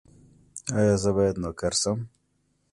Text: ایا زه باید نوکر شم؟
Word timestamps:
ایا 0.77 0.95
زه 1.03 1.09
باید 1.17 1.35
نوکر 1.43 1.73
شم؟ 1.81 1.99